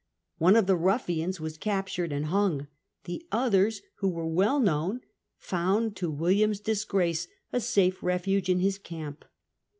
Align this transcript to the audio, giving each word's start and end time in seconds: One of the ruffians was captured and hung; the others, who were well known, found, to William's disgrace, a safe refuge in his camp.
One 0.39 0.55
of 0.55 0.65
the 0.65 0.75
ruffians 0.75 1.39
was 1.39 1.59
captured 1.59 2.11
and 2.11 2.25
hung; 2.25 2.65
the 3.03 3.23
others, 3.31 3.83
who 3.97 4.09
were 4.09 4.25
well 4.25 4.59
known, 4.59 5.01
found, 5.37 5.95
to 5.97 6.09
William's 6.09 6.59
disgrace, 6.59 7.27
a 7.53 7.59
safe 7.61 8.01
refuge 8.01 8.49
in 8.49 8.61
his 8.61 8.79
camp. 8.79 9.23